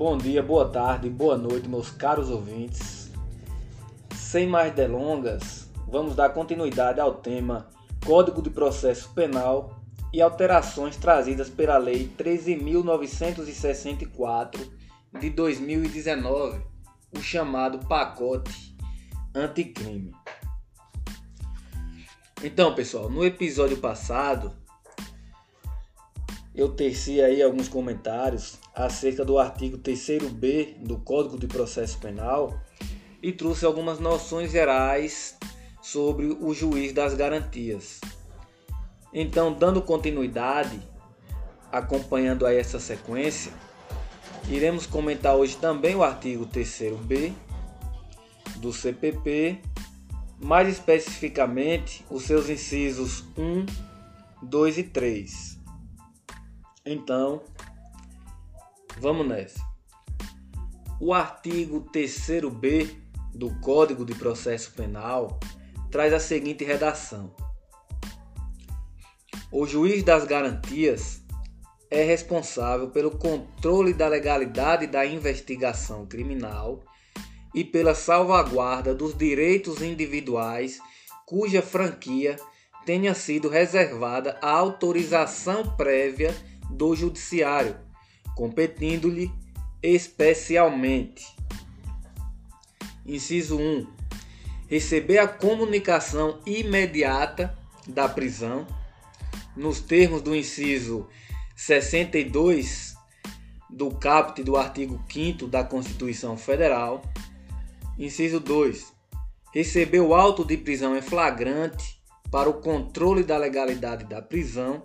[0.00, 3.10] Bom dia, boa tarde, boa noite, meus caros ouvintes.
[4.16, 7.68] Sem mais delongas, vamos dar continuidade ao tema
[8.06, 9.78] Código de Processo Penal
[10.10, 14.70] e alterações trazidas pela Lei 13.964
[15.20, 16.62] de 2019,
[17.14, 18.74] o chamado pacote
[19.34, 20.14] anticrime.
[22.42, 24.56] Então, pessoal, no episódio passado
[26.54, 32.60] eu teci aí alguns comentários acerca do artigo 3b do Código de Processo Penal
[33.22, 35.36] e trouxe algumas noções gerais
[35.82, 38.00] sobre o juiz das garantias.
[39.12, 40.80] Então, dando continuidade,
[41.72, 43.52] acompanhando aí essa sequência,
[44.48, 47.32] iremos comentar hoje também o artigo 3b
[48.56, 49.58] do CPP,
[50.38, 53.66] mais especificamente os seus incisos 1,
[54.42, 55.58] 2 e 3.
[56.84, 57.42] Então,
[59.00, 59.60] vamos nessa.
[61.00, 62.94] O artigo 3b
[63.34, 65.40] do Código de Processo Penal
[65.90, 67.34] traz a seguinte redação:
[69.50, 71.22] O juiz das garantias
[71.90, 76.84] é responsável pelo controle da legalidade da investigação criminal
[77.54, 80.78] e pela salvaguarda dos direitos individuais
[81.26, 82.36] cuja franquia
[82.84, 86.34] tenha sido reservada a autorização prévia
[86.70, 87.76] do Judiciário,
[88.40, 89.30] competindo-lhe
[89.82, 91.26] especialmente.
[93.04, 93.86] Inciso 1.
[94.66, 97.54] Receber a comunicação imediata
[97.86, 98.66] da prisão,
[99.54, 101.06] nos termos do inciso
[101.54, 102.94] 62
[103.68, 107.02] do caput do artigo 5 da Constituição Federal.
[107.98, 108.90] Inciso 2.
[109.52, 114.82] Receber o auto de prisão em flagrante para o controle da legalidade da prisão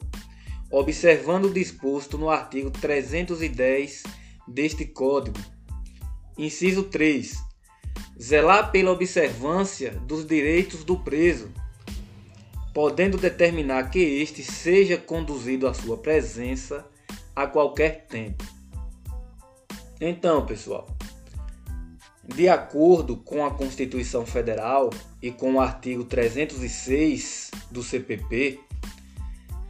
[0.78, 4.04] observando o disposto no artigo 310
[4.46, 5.40] deste Código.
[6.38, 7.34] Inciso 3.
[8.22, 11.50] Zelar pela observância dos direitos do preso,
[12.74, 16.86] podendo determinar que este seja conduzido à sua presença
[17.34, 18.44] a qualquer tempo.
[20.02, 20.88] Então, pessoal,
[22.22, 24.90] de acordo com a Constituição Federal
[25.22, 28.60] e com o artigo 306 do CPP,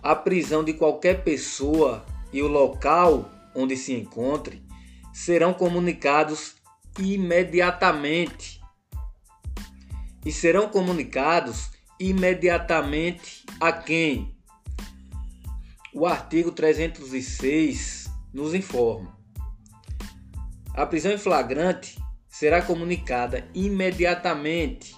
[0.05, 4.63] a prisão de qualquer pessoa e o local onde se encontre
[5.11, 6.57] serão comunicados
[6.99, 8.61] imediatamente.
[10.23, 14.38] E serão comunicados imediatamente a quem?
[15.91, 19.17] O artigo 306 nos informa.
[20.75, 24.95] A prisão em flagrante será comunicada imediatamente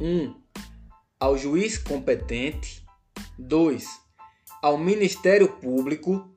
[0.00, 0.06] 1.
[0.06, 0.34] Um,
[1.20, 2.87] ao juiz competente
[3.38, 3.86] 2.
[4.60, 6.28] Ao Ministério Público.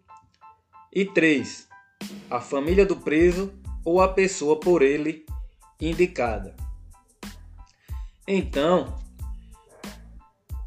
[0.94, 1.68] E 3.
[2.30, 3.52] A família do preso
[3.84, 5.26] ou a pessoa por ele
[5.80, 6.56] indicada.
[8.28, 9.00] Então,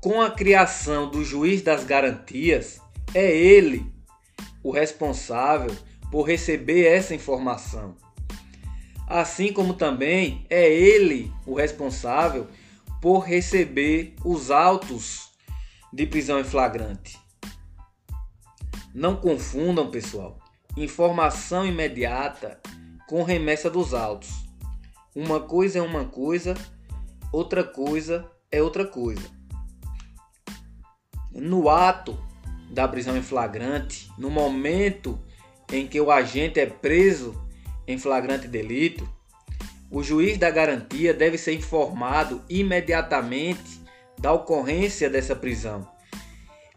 [0.00, 2.80] com a criação do juiz das garantias,
[3.14, 3.94] é ele
[4.62, 5.74] o responsável
[6.10, 7.94] por receber essa informação.
[9.06, 12.48] Assim como também é ele o responsável
[13.00, 15.23] por receber os autos
[15.94, 17.16] de prisão em flagrante.
[18.92, 20.40] Não confundam, pessoal,
[20.76, 22.60] informação imediata
[23.08, 24.28] com remessa dos autos.
[25.14, 26.54] Uma coisa é uma coisa,
[27.30, 29.22] outra coisa é outra coisa.
[31.30, 32.18] No ato
[32.70, 35.16] da prisão em flagrante, no momento
[35.72, 37.40] em que o agente é preso
[37.86, 39.08] em flagrante delito,
[39.92, 43.83] o juiz da garantia deve ser informado imediatamente
[44.18, 45.86] da ocorrência dessa prisão.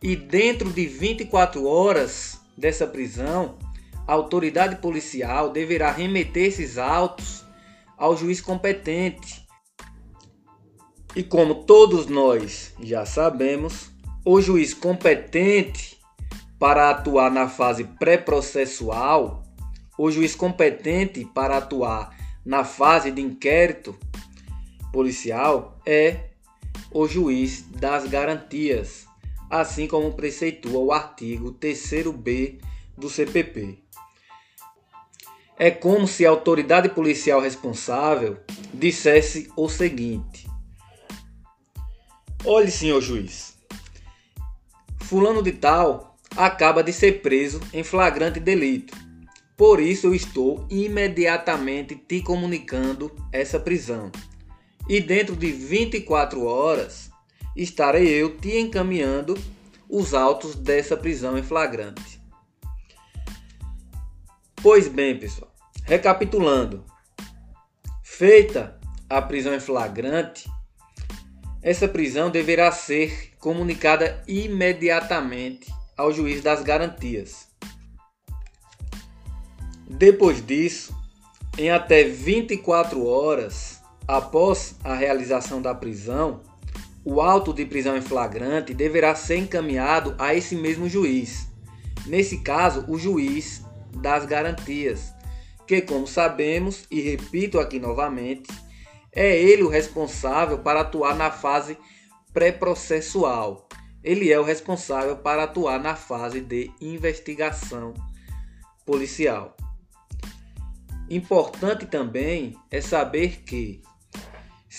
[0.01, 3.57] E dentro de 24 horas dessa prisão,
[4.07, 7.45] a autoridade policial deverá remeter esses autos
[7.97, 9.45] ao juiz competente.
[11.15, 13.91] E como todos nós já sabemos,
[14.23, 15.97] o juiz competente
[16.59, 19.43] para atuar na fase pré-processual,
[19.97, 23.97] o juiz competente para atuar na fase de inquérito
[24.93, 26.26] policial é
[26.99, 29.05] o juiz das garantias,
[29.51, 32.59] assim como preceitua o artigo 3b
[32.97, 33.77] do CPP.
[35.59, 38.39] É como se a autoridade policial responsável
[38.73, 40.47] dissesse o seguinte:
[42.43, 43.55] Olhe, senhor juiz,
[45.01, 48.97] Fulano de Tal acaba de ser preso em flagrante delito.
[49.55, 54.11] Por isso eu estou imediatamente te comunicando essa prisão
[54.87, 57.09] e dentro de 24 horas
[57.55, 59.37] estarei eu te encaminhando
[59.89, 62.21] os autos dessa prisão em flagrante.
[64.61, 65.51] Pois bem, pessoal,
[65.87, 66.83] Recapitulando,
[68.03, 68.77] feita
[69.09, 70.49] a prisão em flagrante,
[71.61, 77.47] essa prisão deverá ser comunicada imediatamente ao juiz das garantias.
[79.89, 80.93] Depois disso,
[81.57, 83.76] em até 24 horas
[84.07, 86.41] após a realização da prisão,
[87.03, 91.47] o auto de prisão em flagrante deverá ser encaminhado a esse mesmo juiz.
[92.05, 93.63] Nesse caso, o juiz
[93.95, 95.13] das garantias,
[95.65, 98.49] que, como sabemos, e repito aqui novamente,
[99.11, 101.77] é ele o responsável para atuar na fase
[102.33, 103.67] pré-processual.
[104.03, 107.93] Ele é o responsável para atuar na fase de investigação
[108.85, 109.57] policial.
[111.09, 113.81] Importante também é saber que,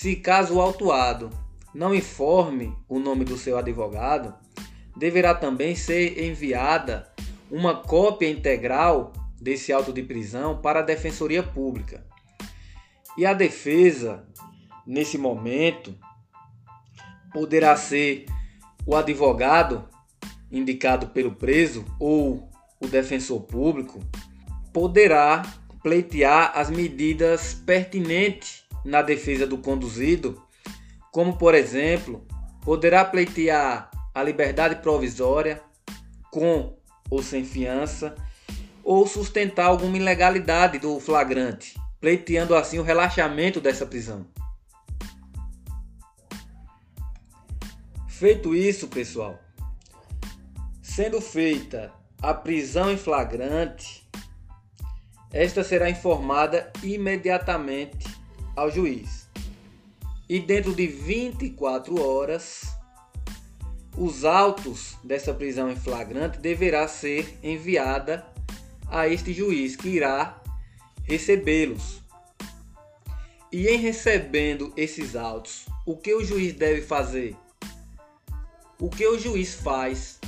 [0.00, 1.28] se caso o autuado
[1.74, 4.32] não informe o nome do seu advogado,
[4.96, 7.12] deverá também ser enviada
[7.50, 9.12] uma cópia integral
[9.42, 12.06] desse auto de prisão para a Defensoria Pública.
[13.16, 14.24] E a defesa,
[14.86, 15.92] nesse momento,
[17.32, 18.26] poderá ser
[18.86, 19.88] o advogado
[20.48, 22.48] indicado pelo preso ou
[22.80, 23.98] o defensor público,
[24.72, 25.42] poderá
[25.82, 28.57] pleitear as medidas pertinentes
[28.88, 30.42] na defesa do conduzido,
[31.12, 32.26] como por exemplo,
[32.62, 35.62] poderá pleitear a liberdade provisória
[36.30, 36.76] com
[37.10, 38.14] ou sem fiança,
[38.82, 44.26] ou sustentar alguma ilegalidade do flagrante, pleiteando assim o relaxamento dessa prisão.
[48.08, 49.38] Feito isso, pessoal,
[50.82, 54.08] sendo feita a prisão em flagrante,
[55.30, 58.17] esta será informada imediatamente
[58.58, 59.28] ao juiz.
[60.28, 62.62] E dentro de 24 horas,
[63.96, 68.26] os autos dessa prisão em flagrante deverá ser enviada
[68.88, 70.42] a este juiz que irá
[71.04, 72.02] recebê-los.
[73.50, 77.34] E em recebendo esses autos, o que o juiz deve fazer?
[78.78, 80.20] O que o juiz faz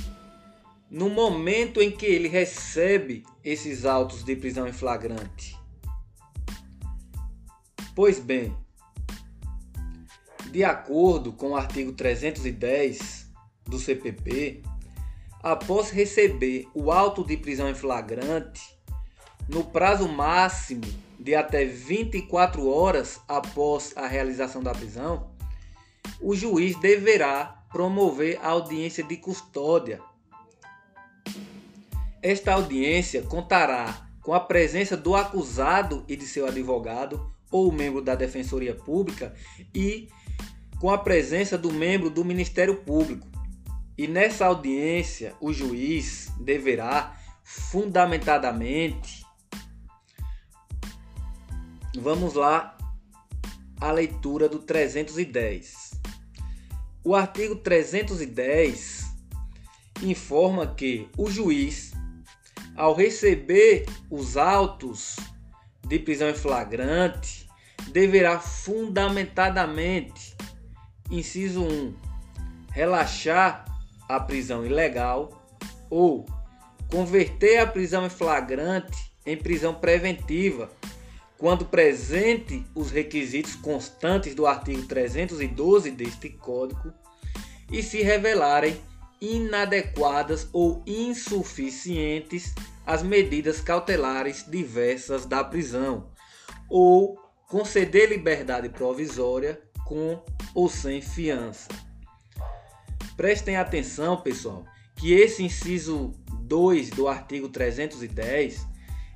[0.89, 5.60] no momento em que ele recebe esses autos de prisão em flagrante?
[8.03, 8.57] Pois bem,
[10.49, 13.27] de acordo com o artigo 310
[13.67, 14.63] do CPP,
[15.43, 18.59] após receber o auto de prisão em flagrante,
[19.47, 20.81] no prazo máximo
[21.19, 25.29] de até 24 horas após a realização da prisão,
[26.19, 30.01] o juiz deverá promover a audiência de custódia.
[32.19, 38.15] Esta audiência contará com a presença do acusado e de seu advogado ou membro da
[38.15, 39.33] Defensoria Pública
[39.75, 40.07] e
[40.79, 43.27] com a presença do membro do Ministério Público.
[43.97, 49.21] E nessa audiência, o juiz deverá fundamentadamente
[51.99, 52.77] Vamos lá
[53.79, 55.91] a leitura do 310.
[57.03, 59.13] O artigo 310
[60.01, 61.91] informa que o juiz,
[62.77, 65.17] ao receber os autos
[65.85, 67.40] de prisão em flagrante,
[67.91, 70.35] deverá fundamentadamente,
[71.09, 71.93] inciso 1,
[72.71, 73.65] relaxar
[74.07, 75.45] a prisão ilegal
[75.89, 76.25] ou
[76.89, 80.69] converter a prisão em flagrante em prisão preventiva
[81.37, 86.93] quando presente os requisitos constantes do artigo 312 deste Código
[87.71, 88.79] e se revelarem
[89.19, 92.53] inadequadas ou insuficientes
[92.85, 96.11] as medidas cautelares diversas da prisão,
[96.67, 97.17] ou
[97.51, 100.23] conceder liberdade provisória com
[100.55, 101.67] ou sem fiança.
[103.17, 104.63] Prestem atenção, pessoal,
[104.95, 108.65] que esse inciso 2 do artigo 310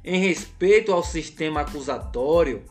[0.03, 2.65] em respeito ao sistema acusatório,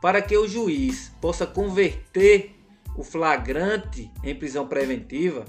[0.00, 2.56] para que o juiz possa converter
[2.96, 5.44] o flagrante em prisão preventiva,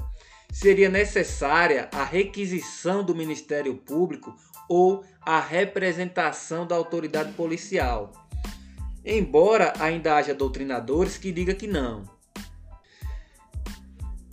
[0.52, 4.36] seria necessária a requisição do Ministério Público
[4.68, 8.12] ou a representação da autoridade policial.
[9.10, 12.04] Embora ainda haja doutrinadores que digam que não.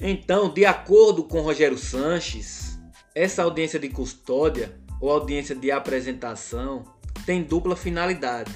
[0.00, 2.76] Então, de acordo com Rogério Sanches,
[3.14, 6.85] essa audiência de custódia ou audiência de apresentação
[7.25, 8.52] tem dupla finalidade.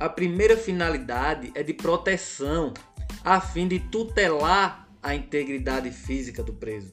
[0.00, 2.74] A primeira finalidade é de proteção,
[3.22, 6.92] a fim de tutelar a integridade física do preso.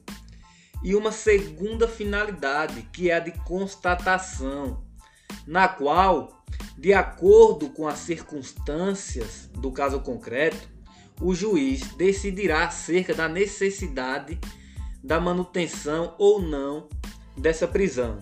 [0.84, 4.84] E uma segunda finalidade, que é a de constatação,
[5.46, 6.44] na qual,
[6.78, 10.70] de acordo com as circunstâncias do caso concreto,
[11.22, 14.40] o juiz decidirá acerca da necessidade
[15.04, 16.88] da manutenção ou não
[17.38, 18.20] dessa prisão.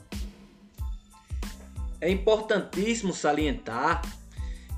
[2.01, 4.01] é importantíssimo salientar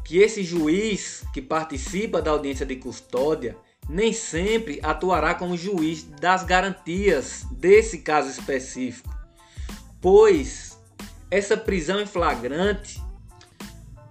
[0.03, 3.55] que esse juiz que participa da audiência de custódia
[3.89, 9.09] nem sempre atuará como juiz das garantias desse caso específico,
[10.01, 10.73] pois
[11.33, 13.01] essa prisão em flagrante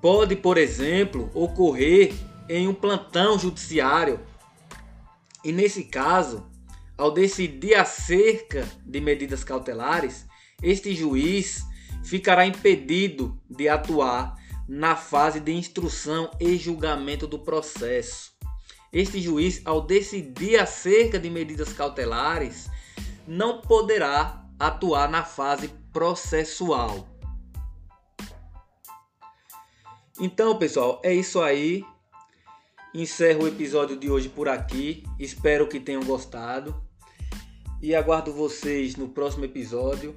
[0.01, 2.13] pode, por exemplo, ocorrer
[2.49, 4.19] em um plantão judiciário.
[5.45, 6.45] E nesse caso,
[6.99, 10.27] ao decidir acerca de medidas cautelares,
[10.61, 11.65] este juiz
[12.03, 14.37] ficará impedido de atuar
[14.67, 18.33] na fase de instrução e julgamento do processo.
[18.93, 22.69] Este juiz, ao decidir acerca de medidas cautelares,
[23.29, 27.12] não poderá atuar na fase processual.
[30.25, 31.85] Então, pessoal, é isso aí.
[32.95, 35.03] Encerro o episódio de hoje por aqui.
[35.19, 36.81] Espero que tenham gostado.
[37.83, 40.15] E aguardo vocês no próximo episódio,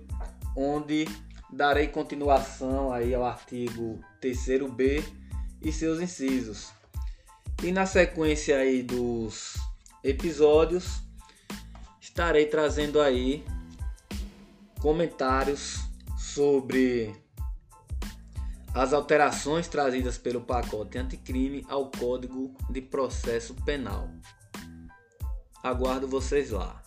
[0.56, 1.08] onde
[1.52, 5.04] darei continuação aí ao artigo 3b
[5.60, 6.72] e seus incisos.
[7.64, 9.56] E na sequência aí dos
[10.04, 11.02] episódios,
[12.00, 13.44] estarei trazendo aí
[14.80, 15.80] comentários
[16.16, 17.25] sobre
[18.76, 24.10] as alterações trazidas pelo pacote anticrime ao Código de Processo Penal.
[25.64, 26.85] Aguardo vocês lá.